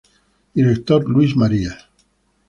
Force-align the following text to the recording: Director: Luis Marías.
Director: 0.55 1.07
Luis 1.07 1.35
Marías. 1.37 1.87